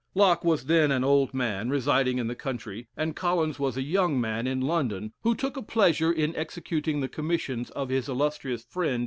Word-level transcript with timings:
Locke 0.15 0.43
was 0.43 0.65
then 0.65 0.89
an 0.91 1.03
old 1.03 1.31
man, 1.31 1.69
residing 1.69 2.17
in 2.17 2.25
the 2.25 2.33
country, 2.33 2.87
and 2.97 3.15
Collins 3.15 3.59
was 3.59 3.77
a 3.77 3.83
young 3.83 4.19
man 4.19 4.47
in 4.47 4.59
London, 4.59 5.13
who 5.21 5.35
took 5.35 5.55
a 5.55 5.61
pleasure 5.61 6.11
in 6.11 6.35
executing 6.35 7.01
the 7.01 7.07
commissions 7.07 7.69
of 7.69 7.89
his 7.89 8.09
illustrious 8.09 8.63
friend. 8.63 8.99